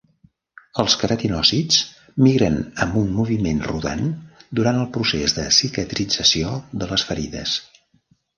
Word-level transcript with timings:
Els 0.83 0.93
queratinòcits 1.01 1.77
migren 2.27 2.57
amb 2.85 2.97
un 3.01 3.11
moviment 3.17 3.61
rodant 3.73 4.01
durant 4.61 4.81
el 4.85 4.89
procés 4.97 5.37
de 5.41 5.47
cicatrització 5.59 6.57
de 6.85 6.91
les 6.95 7.07
ferides. 7.13 7.57